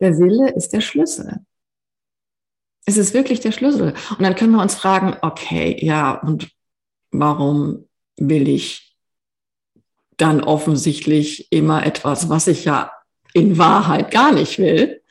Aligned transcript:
Der 0.00 0.18
Wille 0.18 0.50
ist 0.52 0.72
der 0.72 0.80
Schlüssel. 0.80 1.40
Es 2.84 2.96
ist 2.96 3.14
wirklich 3.14 3.40
der 3.40 3.52
Schlüssel. 3.52 3.94
Und 4.10 4.22
dann 4.22 4.36
können 4.36 4.52
wir 4.52 4.62
uns 4.62 4.74
fragen, 4.74 5.16
okay, 5.22 5.76
ja, 5.80 6.14
und 6.14 6.50
warum 7.10 7.88
will 8.16 8.48
ich 8.48 8.96
dann 10.16 10.42
offensichtlich 10.42 11.50
immer 11.50 11.84
etwas, 11.84 12.28
was 12.28 12.46
ich 12.46 12.64
ja 12.64 12.92
in 13.32 13.58
Wahrheit 13.58 14.10
gar 14.10 14.32
nicht 14.32 14.58
will? 14.58 15.02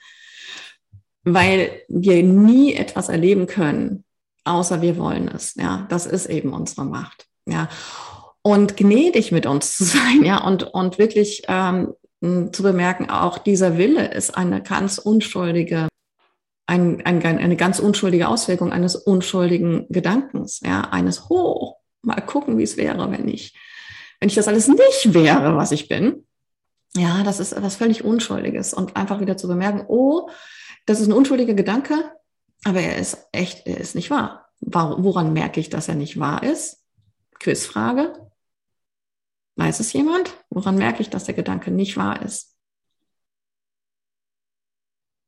Weil 1.23 1.81
wir 1.88 2.23
nie 2.23 2.73
etwas 2.73 3.09
erleben 3.09 3.47
können, 3.47 4.05
außer 4.45 4.81
wir 4.81 4.97
wollen 4.97 5.27
es. 5.27 5.55
Ja, 5.55 5.86
das 5.89 6.05
ist 6.05 6.27
eben 6.27 6.53
unsere 6.53 6.86
Macht. 6.86 7.27
Ja, 7.45 7.67
und 8.41 8.77
gnädig 8.77 9.31
mit 9.31 9.47
uns 9.47 9.75
zu 9.75 9.83
sein. 9.83 10.23
Ja, 10.23 10.45
und, 10.45 10.63
und 10.63 10.97
wirklich 10.97 11.44
ähm, 11.47 11.94
zu 12.53 12.63
bemerken, 12.63 13.09
auch 13.09 13.38
dieser 13.38 13.77
Wille 13.77 14.13
ist 14.13 14.38
eine 14.38 14.61
ganz 14.61 14.97
unschuldige 14.97 15.88
ein, 16.67 17.05
ein, 17.05 17.23
eine 17.23 17.55
ganz 17.55 17.79
unschuldige 17.79 18.27
Auswirkung 18.27 18.71
eines 18.71 18.95
unschuldigen 18.95 19.85
Gedankens, 19.89 20.61
ja, 20.63 20.81
eines 20.81 21.30
Hoch, 21.30 21.77
mal 22.02 22.21
gucken, 22.21 22.57
wie 22.57 22.63
es 22.63 22.77
wäre, 22.77 23.11
wenn 23.11 23.27
ich, 23.27 23.55
wenn 24.19 24.30
ich 24.30 24.35
das 24.35 24.47
alles 24.47 24.67
nicht 24.67 25.13
wäre, 25.13 25.55
was 25.55 25.71
ich 25.71 25.88
bin. 25.88 26.25
Ja, 26.95 27.23
das 27.23 27.39
ist 27.39 27.52
etwas 27.52 27.75
völlig 27.75 28.03
Unschuldiges 28.03 28.73
und 28.73 28.95
einfach 28.95 29.19
wieder 29.19 29.38
zu 29.38 29.47
bemerken, 29.47 29.83
oh, 29.88 30.30
das 30.85 31.02
ist 31.02 31.07
ein 31.07 31.13
unschuldiger 31.13 31.53
Gedanke, 31.53 32.11
aber 32.63 32.80
er 32.80 32.97
ist 32.97 33.27
echt, 33.31 33.67
er 33.67 33.80
ist 33.80 33.95
nicht 33.95 34.09
wahr. 34.09 34.49
Woran 34.61 35.33
merke 35.33 35.59
ich, 35.59 35.69
dass 35.69 35.88
er 35.88 35.95
nicht 35.95 36.19
wahr 36.19 36.41
ist? 36.41 36.81
Quizfrage. 37.39 38.25
Weiß 39.56 39.80
es 39.80 39.94
jemand? 39.94 40.36
Woran 40.50 40.78
merke 40.78 41.02
ich, 41.02 41.09
dass 41.09 41.23
der 41.23 41.34
Gedanke 41.34 41.72
nicht 41.72 41.98
wahr 41.98 42.22
ist? 42.22 42.56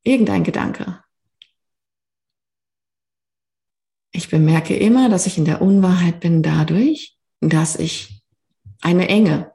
Irgendein 0.03 0.43
Gedanke. 0.43 1.03
Ich 4.11 4.29
bemerke 4.29 4.75
immer, 4.75 5.09
dass 5.09 5.27
ich 5.27 5.37
in 5.37 5.45
der 5.45 5.61
Unwahrheit 5.61 6.19
bin 6.19 6.43
dadurch, 6.43 7.17
dass 7.39 7.75
ich 7.75 8.23
eine 8.81 9.07
Enge 9.09 9.53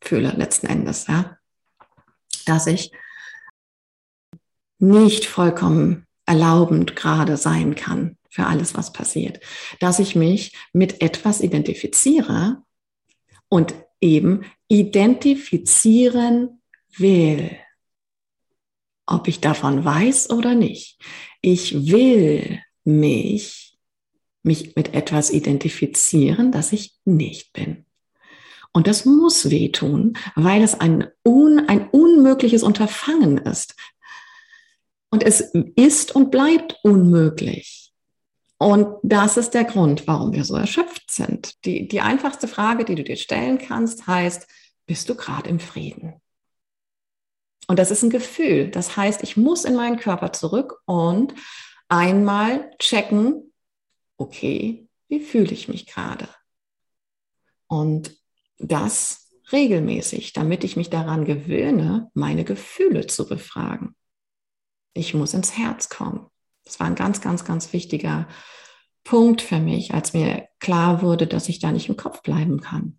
fühle 0.00 0.30
letzten 0.30 0.66
Endes, 0.66 1.06
ja. 1.06 1.38
Dass 2.46 2.66
ich 2.66 2.92
nicht 4.78 5.26
vollkommen 5.26 6.06
erlaubend 6.26 6.96
gerade 6.96 7.36
sein 7.36 7.74
kann 7.74 8.18
für 8.28 8.46
alles, 8.46 8.74
was 8.74 8.92
passiert. 8.92 9.40
Dass 9.78 9.98
ich 9.98 10.16
mich 10.16 10.56
mit 10.72 11.00
etwas 11.00 11.40
identifiziere 11.40 12.62
und 13.48 13.74
eben 14.02 14.44
identifizieren 14.68 16.60
will. 16.96 17.50
Ob 19.06 19.28
ich 19.28 19.40
davon 19.40 19.84
weiß 19.84 20.30
oder 20.30 20.54
nicht. 20.54 21.00
Ich 21.40 21.86
will 21.90 22.60
mich 22.84 23.72
mich 24.42 24.74
mit 24.74 24.94
etwas 24.94 25.30
identifizieren, 25.30 26.52
das 26.52 26.72
ich 26.72 26.98
nicht 27.04 27.52
bin. 27.52 27.84
Und 28.72 28.86
das 28.86 29.04
muss 29.04 29.50
wehtun, 29.50 30.14
weil 30.34 30.62
es 30.62 30.74
ein, 30.74 31.06
un, 31.26 31.68
ein 31.68 31.88
unmögliches 31.90 32.62
Unterfangen 32.62 33.38
ist. 33.38 33.74
Und 35.10 35.22
es 35.22 35.52
ist 35.76 36.16
und 36.16 36.30
bleibt 36.30 36.78
unmöglich. 36.82 37.91
Und 38.62 39.00
das 39.02 39.36
ist 39.36 39.54
der 39.54 39.64
Grund, 39.64 40.06
warum 40.06 40.32
wir 40.32 40.44
so 40.44 40.54
erschöpft 40.54 41.10
sind. 41.10 41.64
Die, 41.64 41.88
die 41.88 42.00
einfachste 42.00 42.46
Frage, 42.46 42.84
die 42.84 42.94
du 42.94 43.02
dir 43.02 43.16
stellen 43.16 43.58
kannst, 43.58 44.06
heißt, 44.06 44.46
bist 44.86 45.08
du 45.08 45.16
gerade 45.16 45.50
im 45.50 45.58
Frieden? 45.58 46.14
Und 47.66 47.80
das 47.80 47.90
ist 47.90 48.04
ein 48.04 48.10
Gefühl. 48.10 48.70
Das 48.70 48.96
heißt, 48.96 49.24
ich 49.24 49.36
muss 49.36 49.64
in 49.64 49.74
meinen 49.74 49.96
Körper 49.96 50.32
zurück 50.32 50.80
und 50.84 51.34
einmal 51.88 52.70
checken, 52.78 53.52
okay, 54.16 54.86
wie 55.08 55.18
fühle 55.18 55.50
ich 55.50 55.66
mich 55.66 55.86
gerade? 55.86 56.28
Und 57.66 58.16
das 58.58 59.28
regelmäßig, 59.50 60.34
damit 60.34 60.62
ich 60.62 60.76
mich 60.76 60.88
daran 60.88 61.24
gewöhne, 61.24 62.12
meine 62.14 62.44
Gefühle 62.44 63.08
zu 63.08 63.26
befragen. 63.26 63.96
Ich 64.94 65.14
muss 65.14 65.34
ins 65.34 65.58
Herz 65.58 65.88
kommen. 65.88 66.28
Das 66.72 66.80
war 66.80 66.86
ein 66.86 66.94
ganz, 66.94 67.20
ganz, 67.20 67.44
ganz 67.44 67.74
wichtiger 67.74 68.26
Punkt 69.04 69.42
für 69.42 69.58
mich, 69.58 69.92
als 69.92 70.14
mir 70.14 70.48
klar 70.58 71.02
wurde, 71.02 71.26
dass 71.26 71.50
ich 71.50 71.58
da 71.58 71.70
nicht 71.70 71.90
im 71.90 71.98
Kopf 71.98 72.22
bleiben 72.22 72.62
kann. 72.62 72.98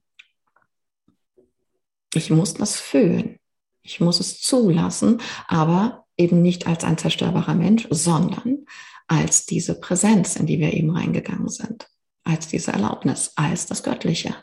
Ich 2.13 2.29
muss 2.29 2.53
das 2.53 2.79
fühlen. 2.79 3.39
Ich 3.81 3.99
muss 3.99 4.19
es 4.19 4.39
zulassen, 4.39 5.21
aber 5.47 6.05
eben 6.17 6.43
nicht 6.43 6.67
als 6.67 6.83
ein 6.83 6.99
zerstörbarer 6.99 7.55
Mensch, 7.55 7.87
sondern 7.89 8.67
als 9.07 9.47
diese 9.47 9.79
Präsenz, 9.79 10.35
in 10.35 10.45
die 10.45 10.59
wir 10.59 10.71
eben 10.71 10.91
reingegangen 10.91 11.49
sind, 11.49 11.87
als 12.23 12.47
diese 12.47 12.73
Erlaubnis, 12.73 13.31
als 13.37 13.65
das 13.65 13.81
Göttliche. 13.81 14.35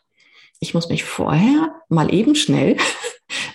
Ich 0.59 0.75
muss 0.75 0.89
mich 0.89 1.05
vorher 1.05 1.73
mal 1.89 2.12
eben 2.12 2.35
schnell 2.35 2.79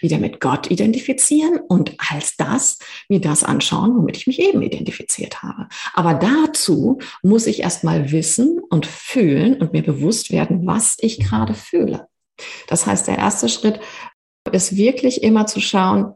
wieder 0.02 0.18
mit 0.18 0.40
Gott 0.40 0.70
identifizieren 0.72 1.60
und 1.68 1.96
als 2.12 2.36
das 2.38 2.80
mir 3.10 3.22
das 3.22 3.44
anschauen, 3.44 3.96
womit 3.96 4.18
ich 4.18 4.28
mich 4.28 4.40
eben 4.40 4.62
identifiziert 4.62 5.44
habe. 5.44 5.68
Aber 5.94 6.14
dazu 6.14 7.00
muss 7.22 7.48
ich 7.48 7.62
erst 7.62 7.84
mal 7.84 8.12
wissen 8.12 8.60
und 8.70 8.86
fühlen 8.86 9.56
und 9.62 9.74
mir 9.74 9.84
bewusst 9.84 10.32
werden, 10.32 10.66
was 10.66 10.98
ich 11.00 11.20
gerade 11.20 11.54
fühle. 11.54 12.08
Das 12.68 12.86
heißt, 12.86 13.08
der 13.08 13.18
erste 13.18 13.50
Schritt 13.50 13.80
ist 14.52 14.76
wirklich 14.76 15.24
immer 15.24 15.48
zu 15.48 15.60
schauen, 15.60 16.14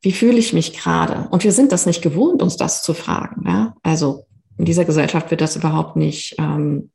wie 0.00 0.12
fühle 0.12 0.38
ich 0.38 0.52
mich 0.52 0.74
gerade? 0.74 1.28
Und 1.30 1.44
wir 1.44 1.52
sind 1.52 1.72
das 1.72 1.86
nicht 1.86 2.02
gewohnt, 2.02 2.42
uns 2.42 2.56
das 2.56 2.82
zu 2.82 2.94
fragen. 2.94 3.44
Ja? 3.46 3.74
Also 3.82 4.26
in 4.56 4.64
dieser 4.64 4.84
Gesellschaft 4.84 5.30
wird 5.30 5.40
das 5.40 5.56
überhaupt 5.56 5.96
nicht, 5.96 6.36
ähm, 6.38 6.90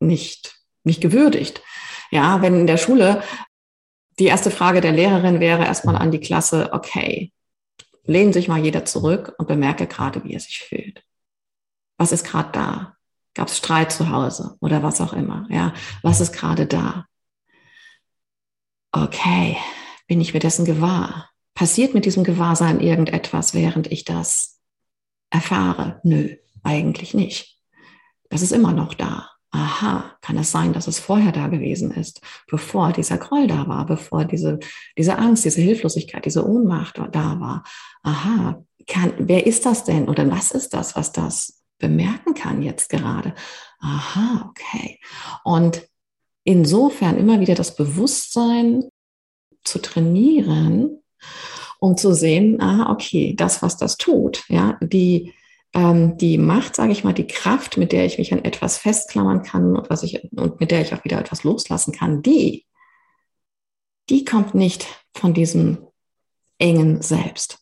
nicht, 0.00 0.60
nicht 0.84 1.00
gewürdigt. 1.00 1.62
Ja, 2.10 2.42
wenn 2.42 2.60
in 2.60 2.66
der 2.66 2.76
Schule 2.76 3.22
die 4.18 4.26
erste 4.26 4.50
Frage 4.50 4.80
der 4.80 4.92
Lehrerin 4.92 5.40
wäre 5.40 5.64
erstmal 5.64 5.96
an 5.96 6.10
die 6.10 6.20
Klasse, 6.20 6.70
okay, 6.72 7.32
lehnen 8.04 8.32
sich 8.32 8.48
mal 8.48 8.62
jeder 8.62 8.84
zurück 8.84 9.34
und 9.38 9.48
bemerke 9.48 9.86
gerade, 9.86 10.24
wie 10.24 10.34
er 10.34 10.40
sich 10.40 10.60
fühlt. 10.60 11.04
Was 11.98 12.12
ist 12.12 12.24
gerade 12.24 12.50
da? 12.52 12.96
Gab 13.34 13.48
es 13.48 13.56
Streit 13.56 13.92
zu 13.92 14.10
Hause 14.10 14.56
oder 14.60 14.82
was 14.82 15.00
auch 15.00 15.12
immer? 15.12 15.46
Ja, 15.50 15.72
was 16.02 16.20
ist 16.20 16.32
gerade 16.32 16.66
da? 16.66 17.06
Okay, 18.92 19.56
bin 20.06 20.20
ich 20.20 20.34
mir 20.34 20.40
dessen 20.40 20.64
gewahr? 20.64 21.30
Passiert 21.54 21.94
mit 21.94 22.04
diesem 22.04 22.24
Gewahrsein 22.24 22.80
irgendetwas, 22.80 23.54
während 23.54 23.90
ich 23.90 24.04
das 24.04 24.60
erfahre? 25.30 26.00
Nö 26.02 26.36
eigentlich 26.62 27.14
nicht. 27.14 27.58
Das 28.28 28.42
ist 28.42 28.52
immer 28.52 28.72
noch 28.72 28.94
da. 28.94 29.30
Aha, 29.54 30.16
kann 30.22 30.38
es 30.38 30.50
sein, 30.50 30.72
dass 30.72 30.86
es 30.86 30.98
vorher 30.98 31.30
da 31.30 31.48
gewesen 31.48 31.90
ist, 31.90 32.22
bevor 32.50 32.92
dieser 32.92 33.18
Groll 33.18 33.46
da 33.46 33.68
war, 33.68 33.84
bevor 33.84 34.24
diese, 34.24 34.58
diese 34.96 35.18
Angst, 35.18 35.44
diese 35.44 35.60
Hilflosigkeit, 35.60 36.24
diese 36.24 36.48
Ohnmacht 36.48 36.98
da 36.98 37.38
war. 37.38 37.62
Aha, 38.02 38.64
kann, 38.86 39.12
wer 39.18 39.46
ist 39.46 39.66
das 39.66 39.84
denn 39.84 40.08
oder 40.08 40.28
was 40.30 40.52
ist 40.52 40.70
das, 40.72 40.96
was 40.96 41.12
das 41.12 41.62
bemerken 41.78 42.32
kann 42.32 42.62
jetzt 42.62 42.88
gerade? 42.88 43.34
Aha, 43.80 44.50
okay. 44.50 44.98
Und 45.44 45.86
insofern 46.44 47.18
immer 47.18 47.40
wieder 47.40 47.54
das 47.54 47.76
Bewusstsein 47.76 48.84
zu 49.64 49.80
trainieren, 49.80 51.02
um 51.78 51.96
zu 51.98 52.14
sehen, 52.14 52.60
ah, 52.62 52.90
okay, 52.90 53.34
das, 53.36 53.60
was 53.60 53.76
das 53.76 53.98
tut, 53.98 54.44
ja, 54.48 54.78
die, 54.80 55.34
ähm, 55.74 56.16
die 56.18 56.38
Macht, 56.38 56.76
sage 56.76 56.92
ich 56.92 57.04
mal, 57.04 57.14
die 57.14 57.26
Kraft, 57.26 57.76
mit 57.76 57.92
der 57.92 58.04
ich 58.04 58.18
mich 58.18 58.32
an 58.32 58.44
etwas 58.44 58.78
festklammern 58.78 59.42
kann 59.42 59.76
und, 59.76 59.88
was 59.90 60.02
ich, 60.02 60.22
und 60.32 60.60
mit 60.60 60.70
der 60.70 60.82
ich 60.82 60.94
auch 60.94 61.04
wieder 61.04 61.18
etwas 61.18 61.44
loslassen 61.44 61.92
kann, 61.92 62.22
die, 62.22 62.66
die 64.10 64.24
kommt 64.24 64.54
nicht 64.54 64.86
von 65.14 65.32
diesem 65.34 65.86
engen 66.58 67.00
Selbst. 67.02 67.58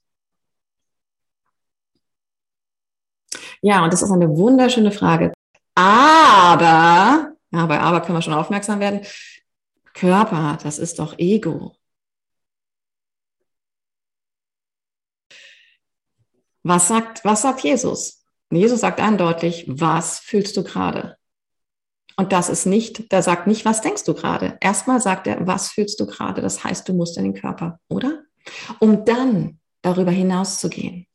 Ja, 3.62 3.84
und 3.84 3.92
das 3.92 4.02
ist 4.02 4.10
eine 4.10 4.28
wunderschöne 4.36 4.90
Frage. 4.90 5.32
Aber, 5.74 7.34
ja, 7.52 7.66
bei 7.66 7.78
aber 7.78 8.00
können 8.00 8.18
wir 8.18 8.22
schon 8.22 8.34
aufmerksam 8.34 8.80
werden. 8.80 9.02
Körper, 9.94 10.58
das 10.62 10.78
ist 10.78 10.98
doch 10.98 11.18
Ego. 11.18 11.76
Was 16.62 16.88
sagt, 16.88 17.24
was 17.24 17.42
sagt 17.42 17.60
Jesus? 17.60 18.24
Jesus 18.50 18.80
sagt 18.80 19.00
eindeutig, 19.00 19.64
was 19.68 20.18
fühlst 20.18 20.56
du 20.56 20.64
gerade? 20.64 21.16
Und 22.16 22.32
das 22.32 22.50
ist 22.50 22.66
nicht, 22.66 23.12
der 23.12 23.22
sagt 23.22 23.46
nicht, 23.46 23.64
was 23.64 23.80
denkst 23.80 24.04
du 24.04 24.12
gerade? 24.12 24.58
Erstmal 24.60 25.00
sagt 25.00 25.26
er, 25.26 25.46
was 25.46 25.68
fühlst 25.68 26.00
du 26.00 26.06
gerade? 26.06 26.42
Das 26.42 26.62
heißt, 26.64 26.86
du 26.88 26.92
musst 26.92 27.16
in 27.16 27.24
den 27.24 27.34
Körper, 27.34 27.78
oder? 27.88 28.24
Um 28.78 29.04
dann 29.04 29.58
darüber 29.80 30.10
hinauszugehen. 30.10 31.06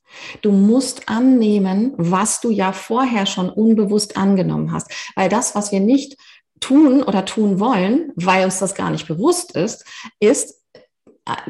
Du 0.42 0.51
musst 0.51 1.09
annehmen, 1.09 1.94
was 1.97 2.42
du 2.42 2.50
ja 2.50 2.71
vorher 2.71 3.25
schon 3.25 3.50
unbewusst 3.50 4.18
angenommen 4.18 4.71
hast. 4.71 4.89
Weil 5.15 5.30
das, 5.30 5.53
was 5.56 5.71
wir 5.71 5.80
nicht 5.80 6.18
tun 6.59 7.03
oder 7.03 7.25
tun 7.25 7.59
wollen, 7.59 8.12
weil 8.15 8.45
uns 8.45 8.59
das 8.59 8.75
gar 8.75 8.89
nicht 8.89 9.07
bewusst 9.07 9.56
ist, 9.56 9.86
ist 10.19 10.65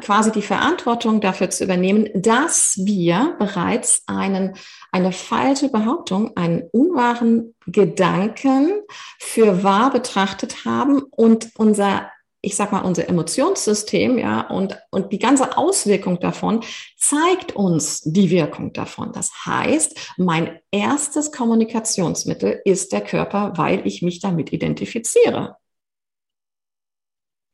quasi 0.01 0.31
die 0.31 0.41
Verantwortung 0.41 1.19
dafür 1.19 1.49
zu 1.49 1.65
übernehmen, 1.65 2.09
dass 2.13 2.79
wir 2.83 3.35
bereits 3.39 4.03
einen, 4.07 4.55
eine 4.91 5.11
falsche 5.11 5.69
Behauptung, 5.69 6.35
einen 6.37 6.63
unwahren 6.71 7.55
Gedanken 7.67 8.81
für 9.19 9.63
wahr 9.63 9.91
betrachtet 9.91 10.65
haben 10.65 11.03
und 11.11 11.49
unser 11.57 12.09
ich 12.45 12.55
sag 12.55 12.71
mal, 12.71 12.81
unser 12.81 13.09
Emotionssystem, 13.09 14.19
ja, 14.19 14.41
und, 14.41 14.77
und 14.91 15.11
die 15.11 15.17
ganze 15.17 15.57
Auswirkung 15.57 16.19
davon 16.19 16.63
zeigt 16.95 17.55
uns 17.55 18.01
die 18.01 18.29
Wirkung 18.29 18.71
davon. 18.71 19.11
Das 19.13 19.31
heißt, 19.47 20.13
mein 20.17 20.59
erstes 20.69 21.31
Kommunikationsmittel 21.31 22.61
ist 22.63 22.93
der 22.93 23.01
Körper, 23.01 23.53
weil 23.55 23.87
ich 23.87 24.03
mich 24.03 24.19
damit 24.19 24.53
identifiziere. 24.53 25.57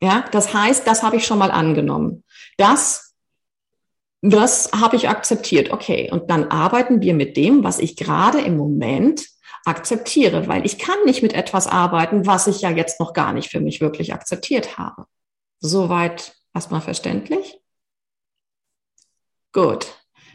Ja, 0.02 0.24
das 0.32 0.52
heißt, 0.52 0.84
das 0.84 1.04
habe 1.04 1.16
ich 1.16 1.24
schon 1.24 1.38
mal 1.38 1.52
angenommen. 1.52 2.24
Das, 2.56 3.14
das 4.20 4.72
habe 4.72 4.96
ich 4.96 5.08
akzeptiert. 5.08 5.70
Okay. 5.70 6.10
Und 6.10 6.28
dann 6.28 6.48
arbeiten 6.50 7.00
wir 7.00 7.14
mit 7.14 7.36
dem, 7.36 7.62
was 7.62 7.78
ich 7.78 7.96
gerade 7.96 8.40
im 8.40 8.56
Moment 8.56 9.24
akzeptiere, 9.64 10.48
weil 10.48 10.66
ich 10.66 10.80
kann 10.80 11.04
nicht 11.04 11.22
mit 11.22 11.34
etwas 11.34 11.68
arbeiten, 11.68 12.26
was 12.26 12.48
ich 12.48 12.62
ja 12.62 12.70
jetzt 12.70 12.98
noch 12.98 13.12
gar 13.12 13.32
nicht 13.32 13.48
für 13.48 13.60
mich 13.60 13.80
wirklich 13.80 14.12
akzeptiert 14.12 14.76
habe. 14.76 15.06
Soweit 15.60 16.34
erstmal 16.52 16.80
verständlich? 16.80 17.60
Gut. 19.52 19.86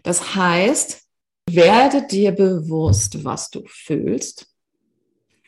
Das 0.03 0.35
heißt, 0.35 1.03
werde 1.49 2.07
dir 2.07 2.31
bewusst, 2.31 3.25
was 3.25 3.49
du 3.49 3.63
fühlst. 3.67 4.47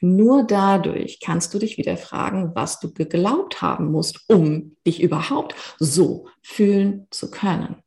Nur 0.02 0.44
dadurch 0.44 1.20
kannst 1.20 1.54
du 1.54 1.60
dich 1.60 1.78
wieder 1.78 1.98
fragen, 1.98 2.52
was 2.56 2.80
du 2.80 2.94
geglaubt 2.94 3.62
haben 3.62 3.92
musst, 3.92 4.30
um 4.30 4.78
dich 4.86 5.02
überhaupt 5.02 5.56
so 5.78 6.28
fühlen 6.42 7.08
zu 7.12 7.30
können. 7.30 7.84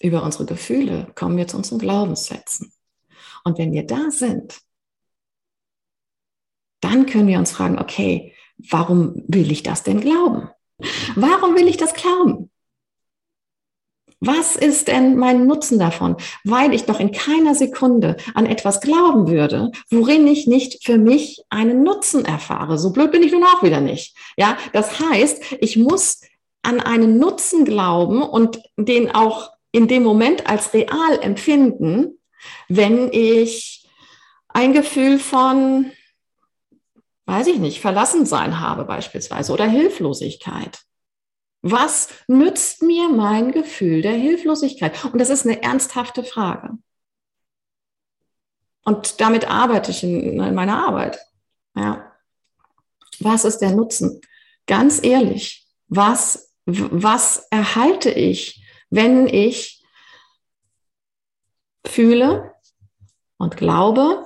Über 0.00 0.22
unsere 0.22 0.46
Gefühle 0.46 1.10
kommen 1.14 1.36
wir 1.36 1.48
zu 1.48 1.56
unseren 1.56 1.78
Glaubenssätzen. 1.78 2.72
Und 3.44 3.58
wenn 3.58 3.72
wir 3.72 3.86
da 3.86 4.10
sind, 4.10 4.60
dann 6.80 7.06
können 7.06 7.26
wir 7.26 7.38
uns 7.38 7.52
fragen, 7.52 7.78
okay, 7.78 8.34
warum 8.70 9.24
will 9.26 9.50
ich 9.50 9.62
das 9.62 9.82
denn 9.82 10.00
glauben? 10.00 10.48
Warum 11.16 11.56
will 11.56 11.66
ich 11.66 11.76
das 11.76 11.94
glauben? 11.94 12.50
Was 14.20 14.56
ist 14.56 14.88
denn 14.88 15.16
mein 15.16 15.46
Nutzen 15.46 15.78
davon? 15.78 16.16
Weil 16.42 16.74
ich 16.74 16.84
doch 16.84 16.98
in 16.98 17.12
keiner 17.12 17.54
Sekunde 17.54 18.16
an 18.34 18.46
etwas 18.46 18.80
glauben 18.80 19.28
würde, 19.28 19.70
worin 19.90 20.26
ich 20.26 20.48
nicht 20.48 20.84
für 20.84 20.98
mich 20.98 21.44
einen 21.50 21.84
Nutzen 21.84 22.24
erfahre. 22.24 22.78
So 22.78 22.92
blöd 22.92 23.12
bin 23.12 23.22
ich 23.22 23.30
nun 23.30 23.44
auch 23.44 23.62
wieder 23.62 23.80
nicht. 23.80 24.16
Ja, 24.36 24.56
das 24.72 24.98
heißt, 24.98 25.58
ich 25.60 25.76
muss 25.76 26.22
an 26.62 26.80
einen 26.80 27.18
Nutzen 27.18 27.64
glauben 27.64 28.22
und 28.22 28.60
den 28.76 29.14
auch 29.14 29.52
in 29.70 29.86
dem 29.86 30.02
Moment 30.02 30.48
als 30.48 30.74
real 30.74 31.18
empfinden, 31.20 32.18
wenn 32.68 33.12
ich 33.12 33.86
ein 34.48 34.72
Gefühl 34.72 35.20
von, 35.20 35.92
weiß 37.26 37.46
ich 37.46 37.58
nicht, 37.58 37.80
Verlassensein 37.80 38.58
habe 38.58 38.84
beispielsweise 38.84 39.52
oder 39.52 39.66
Hilflosigkeit. 39.66 40.80
Was 41.62 42.08
nützt 42.28 42.82
mir 42.82 43.08
mein 43.08 43.52
Gefühl 43.52 44.02
der 44.02 44.12
Hilflosigkeit? 44.12 45.04
Und 45.04 45.18
das 45.18 45.30
ist 45.30 45.44
eine 45.44 45.62
ernsthafte 45.62 46.22
Frage. 46.22 46.78
Und 48.84 49.20
damit 49.20 49.50
arbeite 49.50 49.90
ich 49.90 50.02
in, 50.02 50.40
in 50.40 50.54
meiner 50.54 50.86
Arbeit. 50.86 51.18
Ja. 51.74 52.12
Was 53.20 53.44
ist 53.44 53.58
der 53.58 53.72
Nutzen? 53.72 54.20
Ganz 54.66 55.02
ehrlich, 55.02 55.66
was, 55.88 56.54
was 56.64 57.46
erhalte 57.50 58.10
ich, 58.10 58.64
wenn 58.90 59.26
ich 59.26 59.84
fühle 61.86 62.54
und 63.38 63.56
glaube, 63.56 64.24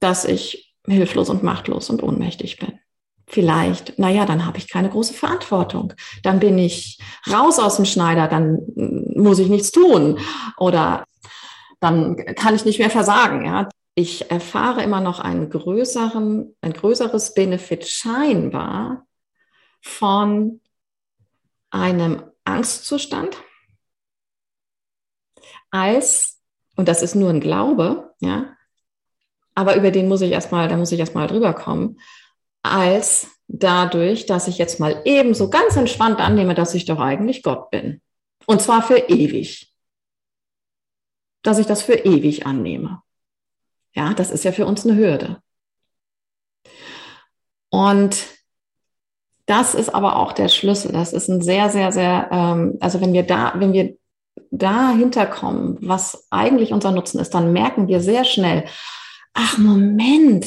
dass 0.00 0.24
ich 0.24 0.74
hilflos 0.86 1.28
und 1.28 1.42
machtlos 1.42 1.90
und 1.90 2.02
ohnmächtig 2.02 2.58
bin. 2.58 2.78
Vielleicht, 3.26 3.98
naja, 3.98 4.26
dann 4.26 4.44
habe 4.44 4.58
ich 4.58 4.68
keine 4.68 4.90
große 4.90 5.14
Verantwortung. 5.14 5.94
Dann 6.22 6.40
bin 6.40 6.58
ich 6.58 6.98
raus 7.30 7.58
aus 7.58 7.76
dem 7.76 7.84
Schneider, 7.84 8.28
dann 8.28 8.58
hm, 8.74 9.14
muss 9.16 9.38
ich 9.38 9.48
nichts 9.48 9.70
tun. 9.70 10.18
Oder 10.58 11.04
dann 11.80 12.16
kann 12.34 12.54
ich 12.54 12.64
nicht 12.64 12.78
mehr 12.78 12.90
versagen. 12.90 13.44
Ja. 13.44 13.68
Ich 13.94 14.30
erfahre 14.30 14.82
immer 14.82 15.00
noch 15.00 15.20
einen 15.20 15.50
größeren, 15.50 16.54
ein 16.60 16.72
größeres 16.72 17.34
Benefit 17.34 17.86
scheinbar 17.86 19.06
von 19.80 20.60
einem 21.70 22.22
Angstzustand, 22.44 23.36
als, 25.70 26.40
und 26.76 26.86
das 26.88 27.02
ist 27.02 27.16
nur 27.16 27.30
ein 27.30 27.40
Glaube, 27.40 28.14
ja, 28.20 28.56
aber 29.56 29.76
über 29.76 29.90
den 29.90 30.08
muss 30.08 30.20
ich 30.20 30.30
erstmal, 30.30 30.68
da 30.68 30.76
muss 30.76 30.92
ich 30.92 31.00
erstmal 31.00 31.26
drüber 31.26 31.52
kommen, 31.52 31.98
als 32.64 33.28
dadurch, 33.46 34.26
dass 34.26 34.48
ich 34.48 34.58
jetzt 34.58 34.80
mal 34.80 35.02
ebenso 35.04 35.50
ganz 35.50 35.76
entspannt 35.76 36.18
annehme, 36.18 36.54
dass 36.54 36.74
ich 36.74 36.86
doch 36.86 36.98
eigentlich 36.98 37.42
Gott 37.42 37.70
bin. 37.70 38.00
Und 38.46 38.62
zwar 38.62 38.82
für 38.82 38.98
ewig. 38.98 39.72
Dass 41.42 41.58
ich 41.58 41.66
das 41.66 41.82
für 41.82 41.94
ewig 41.94 42.46
annehme. 42.46 43.02
Ja, 43.94 44.14
das 44.14 44.30
ist 44.30 44.44
ja 44.44 44.52
für 44.52 44.66
uns 44.66 44.84
eine 44.84 44.96
Hürde. 44.96 45.40
Und 47.70 48.16
das 49.46 49.74
ist 49.74 49.94
aber 49.94 50.16
auch 50.16 50.32
der 50.32 50.48
Schlüssel. 50.48 50.92
Das 50.92 51.12
ist 51.12 51.28
ein 51.28 51.42
sehr, 51.42 51.68
sehr, 51.68 51.92
sehr, 51.92 52.28
ähm, 52.32 52.78
also 52.80 53.00
wenn 53.00 53.12
wir 53.12 53.24
da, 53.24 53.52
wenn 53.56 53.74
wir 53.74 53.96
dahinter 54.50 55.26
kommen, 55.26 55.76
was 55.80 56.26
eigentlich 56.30 56.72
unser 56.72 56.92
Nutzen 56.92 57.20
ist, 57.20 57.34
dann 57.34 57.52
merken 57.52 57.88
wir 57.88 58.00
sehr 58.00 58.24
schnell, 58.24 58.64
ach 59.34 59.58
Moment, 59.58 60.46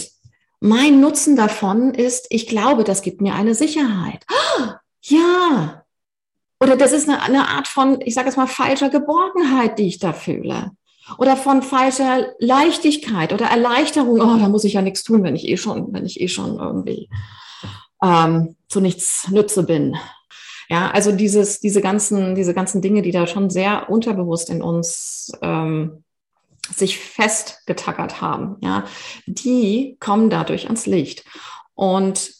mein 0.60 1.00
Nutzen 1.00 1.36
davon 1.36 1.94
ist, 1.94 2.28
ich 2.30 2.48
glaube, 2.48 2.84
das 2.84 3.02
gibt 3.02 3.22
mir 3.22 3.36
eine 3.36 3.56
Sicherheit. 3.56 4.26
ja. 5.02 5.84
Oder 6.60 6.76
das 6.76 6.92
ist 6.92 7.08
eine, 7.08 7.22
eine 7.22 7.48
Art 7.50 7.68
von, 7.68 8.02
ich 8.02 8.16
sage 8.16 8.30
es 8.30 8.38
mal, 8.38 8.48
falscher 8.48 8.90
Geborgenheit, 8.90 9.78
die 9.78 9.88
ich 9.88 10.00
da 10.00 10.14
fühle. 10.14 10.72
Oder 11.18 11.38
von 11.38 11.62
falscher 11.62 12.34
Leichtigkeit 12.40 13.32
oder 13.32 13.46
Erleichterung. 13.46 14.20
Oh, 14.20 14.38
da 14.38 14.50
muss 14.50 14.64
ich 14.64 14.74
ja 14.74 14.82
nichts 14.82 15.04
tun, 15.04 15.24
wenn 15.24 15.36
ich 15.36 15.48
eh 15.48 15.58
schon, 15.58 15.94
wenn 15.94 16.06
ich 16.06 16.20
eh 16.20 16.28
schon 16.28 16.58
irgendwie 16.60 17.10
ähm, 18.04 18.56
zu 18.68 18.82
nichts 18.82 19.30
nütze 19.30 19.64
bin. 19.64 19.96
Ja, 20.70 20.92
also 20.92 21.14
dieses, 21.14 21.62
diese 21.62 21.82
ganzen, 21.82 22.36
diese 22.36 22.54
ganzen 22.54 22.82
Dinge, 22.82 23.02
die 23.02 23.12
da 23.12 23.26
schon 23.26 23.50
sehr 23.50 23.90
unterbewusst 23.90 24.50
in 24.50 24.62
uns 24.62 25.32
ähm, 25.42 26.04
sich 26.74 27.00
festgetackert 27.00 28.22
haben, 28.22 28.58
ja, 28.62 28.86
die 29.26 29.98
kommen 30.00 30.30
dadurch 30.30 30.66
ans 30.66 30.86
Licht. 30.86 31.26
Und 31.74 32.34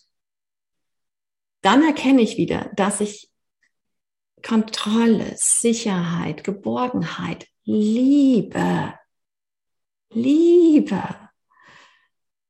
dann 1.62 1.84
erkenne 1.84 2.22
ich 2.22 2.38
wieder, 2.38 2.72
dass 2.76 3.02
ich 3.02 3.30
Kontrolle, 4.44 5.36
Sicherheit, 5.36 6.44
Geborgenheit, 6.44 7.48
Liebe, 7.64 8.94
Liebe 10.10 11.04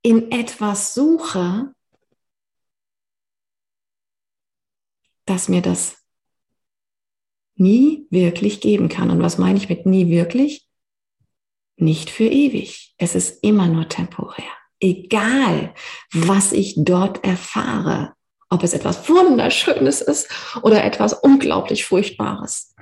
in 0.01 0.31
etwas 0.31 0.93
suche, 0.93 1.73
dass 5.25 5.49
mir 5.49 5.61
das 5.61 5.97
nie 7.55 8.07
wirklich 8.09 8.61
geben 8.61 8.89
kann. 8.89 9.09
Und 9.09 9.21
was 9.21 9.37
meine 9.37 9.57
ich 9.57 9.67
mit 9.67 9.85
nie 9.85 10.09
wirklich? 10.09 10.66
Nicht 11.77 12.09
für 12.09 12.25
ewig. 12.25 12.93
Es 12.97 13.15
ist 13.15 13.43
immer 13.43 13.67
nur 13.67 13.87
temporär. 13.87 14.51
Egal, 14.79 15.73
was 16.11 16.51
ich 16.51 16.75
dort 16.77 17.23
erfahre, 17.23 18.13
ob 18.49 18.63
es 18.63 18.73
etwas 18.73 19.07
Wunderschönes 19.09 20.01
ist 20.01 20.29
oder 20.61 20.83
etwas 20.83 21.13
unglaublich 21.13 21.85
Furchtbares. 21.85 22.75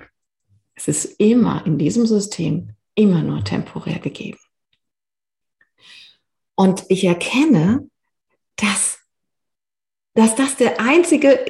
Es 0.75 0.87
ist 0.87 1.19
immer 1.19 1.65
in 1.65 1.77
diesem 1.77 2.05
System 2.05 2.75
immer 2.95 3.21
nur 3.21 3.43
temporär 3.43 3.99
gegeben. 3.99 4.39
Und 6.55 6.85
ich 6.87 7.03
erkenne, 7.03 7.89
dass, 8.55 8.99
dass 10.13 10.35
das 10.35 10.55
der 10.55 10.79
einzige 10.79 11.45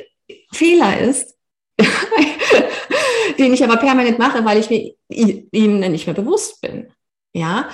Fehler 0.52 1.00
ist, 1.00 1.36
den 3.38 3.54
ich 3.54 3.64
aber 3.64 3.78
permanent 3.78 4.18
mache, 4.18 4.44
weil 4.46 4.60
ich 4.60 4.70
mir 4.70 4.96
ihnen 5.52 5.92
nicht 5.92 6.08
mehr 6.08 6.16
bewusst 6.16 6.62
bin. 6.62 6.92
Ja, 7.36 7.68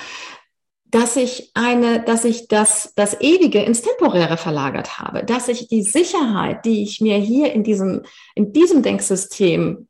dass 0.86 1.14
ich 1.14 1.52
eine, 1.54 2.02
dass 2.02 2.24
ich 2.24 2.48
das, 2.48 2.92
das 2.96 3.20
Ewige 3.20 3.62
ins 3.62 3.80
Temporäre 3.80 4.36
verlagert 4.36 4.98
habe, 4.98 5.24
dass 5.24 5.46
ich 5.46 5.68
die 5.68 5.82
Sicherheit, 5.82 6.64
die 6.64 6.82
ich 6.82 7.00
mir 7.00 7.16
hier 7.16 7.52
in 7.52 7.62
diesem, 7.62 8.02
in 8.34 8.52
diesem 8.52 8.82
Denksystem 8.82 9.86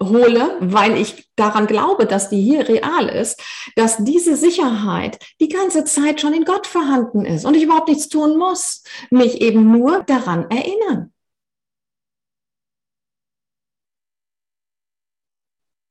hole, 0.00 0.58
weil 0.60 0.96
ich 0.96 1.28
daran 1.34 1.66
glaube, 1.66 2.06
dass 2.06 2.30
die 2.30 2.40
hier 2.40 2.68
real 2.68 3.08
ist, 3.08 3.42
dass 3.74 3.96
diese 4.04 4.36
Sicherheit 4.36 5.18
die 5.40 5.48
ganze 5.48 5.82
Zeit 5.82 6.20
schon 6.20 6.32
in 6.32 6.44
Gott 6.44 6.68
vorhanden 6.68 7.24
ist 7.26 7.44
und 7.44 7.54
ich 7.54 7.64
überhaupt 7.64 7.88
nichts 7.88 8.08
tun 8.08 8.38
muss, 8.38 8.84
mich 9.10 9.40
eben 9.40 9.72
nur 9.72 10.04
daran 10.04 10.48
erinnern. 10.50 11.12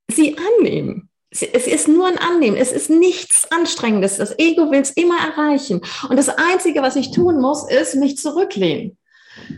Sie 0.10 0.38
annehmen. 0.38 1.09
Es 1.32 1.68
ist 1.68 1.88
nur 1.88 2.08
ein 2.08 2.18
Annehmen. 2.18 2.58
Es 2.58 2.72
ist 2.72 2.90
nichts 2.90 3.52
Anstrengendes. 3.52 4.18
Das 4.18 4.38
Ego 4.40 4.72
will 4.72 4.82
es 4.82 4.92
immer 4.92 5.18
erreichen. 5.20 5.82
Und 6.10 6.18
das 6.18 6.30
Einzige, 6.30 6.82
was 6.82 6.96
ich 6.96 7.12
tun 7.12 7.40
muss, 7.40 7.70
ist 7.70 7.96
mich 7.96 8.18
zurücklehnen 8.18 8.98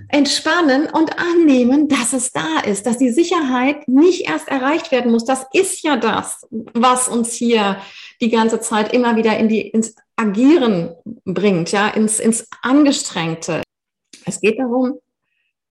entspannen 0.09 0.87
und 0.87 1.17
annehmen, 1.17 1.87
dass 1.87 2.13
es 2.13 2.31
da 2.31 2.59
ist, 2.59 2.85
dass 2.85 2.97
die 2.97 3.11
Sicherheit 3.11 3.87
nicht 3.87 4.27
erst 4.27 4.47
erreicht 4.47 4.91
werden 4.91 5.11
muss. 5.11 5.25
Das 5.25 5.45
ist 5.53 5.83
ja 5.83 5.97
das, 5.97 6.47
was 6.49 7.07
uns 7.07 7.33
hier 7.33 7.77
die 8.19 8.29
ganze 8.29 8.59
Zeit 8.59 8.93
immer 8.93 9.15
wieder 9.15 9.37
in 9.37 9.49
die, 9.49 9.61
ins 9.61 9.95
Agieren 10.15 10.95
bringt, 11.25 11.71
ja, 11.71 11.87
ins, 11.87 12.19
ins 12.19 12.47
Angestrengte. 12.61 13.63
Es 14.25 14.39
geht 14.39 14.59
darum, 14.59 14.99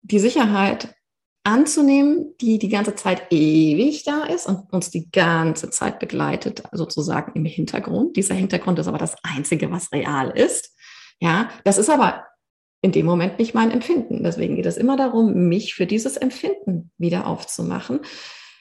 die 0.02 0.20
Sicherheit 0.20 0.96
anzunehmen, 1.44 2.36
die 2.40 2.60
die 2.60 2.70
ganze 2.70 2.96
Zeit 2.96 3.32
ewig 3.32 4.04
da 4.04 4.26
ist 4.26 4.48
und 4.48 4.72
uns 4.72 4.92
die 4.92 5.10
ganze 5.10 5.70
Zeit 5.72 6.00
begleitet, 6.00 6.64
sozusagen 6.72 7.32
im 7.34 7.46
Hintergrund. 7.46 8.16
Dieser 8.16 8.36
Hintergrund 8.36 8.78
ist 8.80 8.88
aber 8.88 9.00
das 9.00 9.16
Einzige, 9.24 9.72
was 9.72 9.92
real 9.92 10.30
ist. 10.30 10.76
Ja, 11.20 11.50
das 11.64 11.78
ist 11.78 11.90
aber 11.90 12.28
in 12.82 12.92
dem 12.92 13.06
Moment 13.06 13.40
nicht 13.40 13.54
mein 13.54 13.72
Empfinden. 13.72 14.24
Deswegen 14.24 14.56
geht 14.56 14.66
es 14.66 14.78
immer 14.78 14.98
darum, 14.98 15.48
mich 15.48 15.74
für 15.74 15.86
dieses 15.86 16.18
Empfinden 16.18 16.92
wieder 16.98 17.28
aufzumachen, 17.28 18.02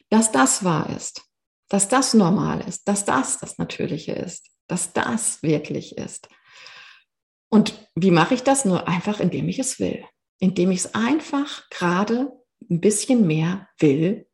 dass 0.09 0.33
das 0.33 0.65
wahr 0.65 0.91
ist, 0.95 1.23
dass 1.69 1.89
das 1.89 2.15
normal 2.15 2.65
ist, 2.67 2.89
dass 2.89 3.05
das 3.05 3.39
das 3.39 3.59
Natürliche 3.59 4.13
ist, 4.13 4.47
dass 4.69 4.93
das 4.93 5.43
wirklich 5.43 5.99
ist. 5.99 6.29
Und 7.51 7.89
wie 7.95 8.11
mache 8.11 8.35
ich 8.35 8.43
das? 8.43 8.65
Nur 8.65 8.89
einfach, 8.89 9.21
indem 9.21 9.49
ich 9.49 9.59
es 9.59 9.81
will, 9.81 10.05
indem 10.39 10.71
ich 10.71 10.81
es 10.81 10.95
einfach 10.95 11.69
gerade 11.71 12.31
ein 12.69 12.81
bisschen 12.81 13.27
mehr 13.27 13.69
will 13.79 14.27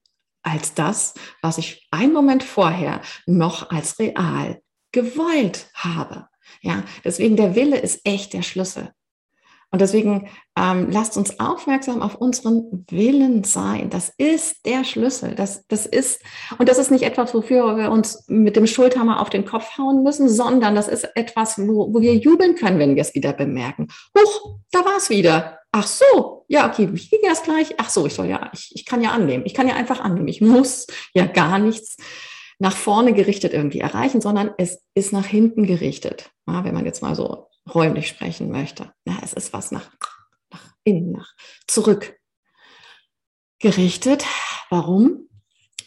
als 0.43 0.75
das, 0.75 1.15
was 1.43 1.59
ich 1.59 1.87
einen 1.91 2.13
Moment 2.13 2.45
vorher 2.45 3.01
noch 3.27 3.71
als 3.71 3.99
real 3.99 4.63
gewollt 4.93 5.69
habe. 5.75 6.29
Ja, 6.63 6.85
deswegen 7.05 7.37
der 7.37 7.55
Wille 7.55 7.79
ist 7.79 8.01
echt 8.05 8.33
der 8.33 8.43
Schlüssel. 8.43 8.93
Und 9.73 9.81
deswegen 9.81 10.29
ähm, 10.57 10.91
lasst 10.91 11.17
uns 11.17 11.41
aufmerksam 11.41 12.01
auf 12.01 12.15
unseren 12.15 12.87
Willen 12.89 13.43
sein. 13.43 13.91
Das 13.91 14.13
ist 14.17 14.65
der 14.65 14.85
Schlüssel. 14.85 15.35
Das, 15.35 15.67
das 15.67 15.87
ist, 15.87 16.23
und 16.59 16.69
das 16.69 16.79
ist 16.79 16.93
nicht 16.93 17.03
etwas, 17.03 17.35
wofür 17.35 17.77
wir 17.77 17.91
uns 17.91 18.25
mit 18.29 18.55
dem 18.55 18.69
Schulterhammer 18.69 19.21
auf 19.21 19.29
den 19.29 19.45
Kopf 19.45 19.77
hauen 19.77 20.05
müssen, 20.05 20.29
sondern 20.29 20.77
das 20.77 20.87
ist 20.87 21.05
etwas, 21.17 21.59
wo, 21.59 21.93
wo 21.93 22.01
wir 22.01 22.15
jubeln 22.15 22.55
können, 22.55 22.79
wenn 22.79 22.95
wir 22.95 23.03
es 23.03 23.15
wieder 23.15 23.33
bemerken. 23.33 23.89
Huch, 24.17 24.61
da 24.71 24.85
war 24.85 24.97
es 24.97 25.11
wieder. 25.11 25.59
Ach 25.79 25.87
so, 25.87 26.47
ja, 26.49 26.71
okay, 26.71 26.89
wie 26.91 27.07
ging 27.07 27.21
das 27.23 27.43
gleich? 27.43 27.75
Ach 27.77 27.91
so, 27.91 28.07
ich 28.07 28.15
soll 28.15 28.29
ja, 28.29 28.51
ich, 28.55 28.71
ich 28.75 28.87
kann 28.87 29.03
ja 29.03 29.11
annehmen. 29.11 29.45
Ich 29.45 29.53
kann 29.53 29.69
ja 29.69 29.75
einfach 29.75 30.01
annehmen. 30.01 30.27
Ich 30.27 30.41
muss 30.41 30.87
ja 31.13 31.27
gar 31.27 31.59
nichts 31.59 31.99
nach 32.59 32.75
vorne 32.75 33.13
gerichtet 33.13 33.53
irgendwie 33.53 33.81
erreichen, 33.81 34.23
sondern 34.23 34.53
es 34.57 34.83
ist 34.95 35.13
nach 35.13 35.27
hinten 35.27 35.67
gerichtet. 35.67 36.31
Ja, 36.47 36.65
wenn 36.65 36.73
man 36.73 36.87
jetzt 36.87 37.03
mal 37.03 37.15
so 37.15 37.51
räumlich 37.75 38.09
sprechen 38.09 38.51
möchte. 38.51 38.91
Ja, 39.07 39.19
es 39.23 39.35
ist 39.35 39.53
was 39.53 39.71
nach, 39.71 39.91
nach 40.51 40.73
innen, 40.85 41.13
nach 41.13 41.35
zurück 41.67 42.19
gerichtet. 43.59 44.25
Warum? 44.71 45.29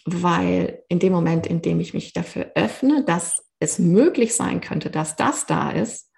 Weil 0.06 0.84
in 0.88 1.00
dem 1.00 1.14
Moment, 1.14 1.48
in 1.48 1.64
dem 1.64 1.80
ich 1.80 1.96
mich 1.96 2.14
dafür 2.14 2.52
öffne, 2.54 3.04
dass 3.06 3.44
es 3.58 3.80
möglich 3.80 4.36
sein 4.36 4.62
könnte, 4.62 4.92
dass 4.92 5.16
das 5.16 5.48
da 5.48 5.72
ist, 5.72 6.12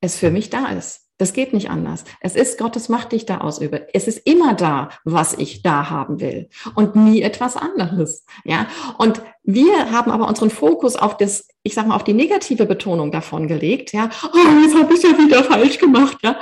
es 0.00 0.16
für 0.16 0.30
mich 0.30 0.48
da 0.48 0.68
ist. 0.68 1.11
Das 1.22 1.34
geht 1.34 1.52
nicht 1.52 1.70
anders. 1.70 2.02
Es 2.18 2.34
ist 2.34 2.58
Gottes 2.58 2.88
Macht, 2.88 3.12
die 3.12 3.16
ich 3.16 3.26
da 3.26 3.38
ausübe. 3.38 3.86
Es 3.94 4.08
ist 4.08 4.26
immer 4.26 4.54
da, 4.54 4.88
was 5.04 5.34
ich 5.34 5.62
da 5.62 5.88
haben 5.88 6.18
will 6.18 6.48
und 6.74 6.96
nie 6.96 7.22
etwas 7.22 7.56
anderes. 7.56 8.26
Ja. 8.42 8.66
Und 8.98 9.22
wir 9.44 9.92
haben 9.92 10.10
aber 10.10 10.26
unseren 10.26 10.50
Fokus 10.50 10.96
auf 10.96 11.16
das, 11.16 11.46
ich 11.62 11.74
sag 11.74 11.86
mal, 11.86 11.94
auf 11.94 12.02
die 12.02 12.12
negative 12.12 12.66
Betonung 12.66 13.12
davon 13.12 13.46
gelegt. 13.46 13.92
Ja. 13.92 14.10
Oh, 14.34 14.62
jetzt 14.64 14.74
habe 14.74 14.92
ich 14.92 15.02
ja 15.04 15.10
wieder 15.10 15.44
falsch 15.44 15.78
gemacht. 15.78 16.18
Ja. 16.24 16.40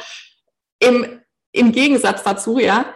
Im, 0.79 1.21
Im 1.53 1.73
Gegensatz 1.73 2.23
dazu, 2.23 2.59
ja, 2.59 2.87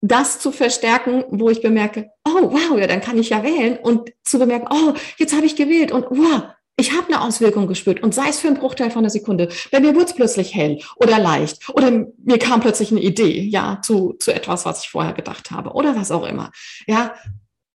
das 0.00 0.40
zu 0.40 0.50
verstärken, 0.50 1.22
wo 1.28 1.48
ich 1.48 1.62
bemerke, 1.62 2.10
oh 2.26 2.50
wow, 2.50 2.76
ja, 2.76 2.88
dann 2.88 3.02
kann 3.02 3.18
ich 3.18 3.30
ja 3.30 3.44
wählen 3.44 3.78
und 3.78 4.12
zu 4.24 4.40
bemerken, 4.40 4.66
oh, 4.68 4.94
jetzt 5.16 5.32
habe 5.32 5.46
ich 5.46 5.54
gewählt 5.54 5.92
und 5.92 6.06
wow, 6.10 6.42
ich 6.80 6.92
habe 6.92 7.08
eine 7.08 7.20
Auswirkung 7.20 7.66
gespürt 7.66 8.02
und 8.02 8.14
sei 8.14 8.28
es 8.28 8.40
für 8.40 8.48
einen 8.48 8.58
Bruchteil 8.58 8.90
von 8.90 9.00
einer 9.00 9.10
Sekunde. 9.10 9.48
Bei 9.70 9.80
mir 9.80 9.94
wurde 9.94 10.06
es 10.06 10.14
plötzlich 10.14 10.54
hell 10.54 10.80
oder 10.96 11.18
leicht 11.18 11.68
oder 11.68 11.90
mir 11.90 12.38
kam 12.38 12.60
plötzlich 12.60 12.90
eine 12.90 13.00
Idee, 13.00 13.42
ja, 13.42 13.80
zu, 13.82 14.14
zu 14.18 14.34
etwas, 14.34 14.64
was 14.64 14.82
ich 14.82 14.90
vorher 14.90 15.12
gedacht 15.12 15.50
habe 15.50 15.72
oder 15.72 15.94
was 15.94 16.10
auch 16.10 16.26
immer. 16.26 16.50
Ja, 16.86 17.14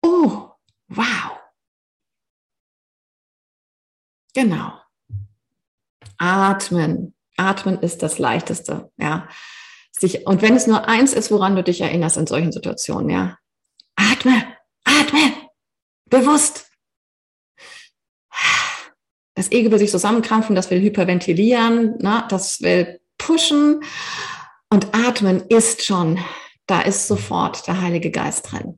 oh, 0.03 0.49
wow. 0.87 1.31
Genau. 4.33 4.73
Atmen. 6.17 7.15
Atmen 7.37 7.79
ist 7.79 8.03
das 8.03 8.19
Leichteste, 8.19 8.91
ja. 8.97 9.27
Sich, 9.91 10.27
und 10.27 10.41
wenn 10.41 10.55
es 10.55 10.67
nur 10.67 10.87
eins 10.87 11.13
ist, 11.13 11.31
woran 11.31 11.55
du 11.55 11.63
dich 11.63 11.81
erinnerst 11.81 12.17
in 12.17 12.27
solchen 12.27 12.51
Situationen, 12.51 13.09
ja. 13.09 13.37
Atme, 13.95 14.43
atme, 14.83 15.33
bewusst, 16.05 16.70
das 19.41 19.51
Ego 19.51 19.71
will 19.71 19.79
sich 19.79 19.89
zusammenkrampfen, 19.89 20.55
das 20.55 20.69
will 20.69 20.79
hyperventilieren, 20.81 21.97
ne? 21.97 22.23
das 22.29 22.61
will 22.61 22.99
pushen. 23.17 23.81
Und 24.69 24.93
atmen 24.93 25.41
ist 25.49 25.83
schon, 25.83 26.19
da 26.67 26.81
ist 26.81 27.07
sofort 27.07 27.65
der 27.65 27.81
Heilige 27.81 28.11
Geist 28.11 28.51
drin. 28.51 28.77